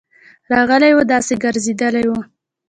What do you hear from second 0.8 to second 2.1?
وو، داسي ګرځيدلی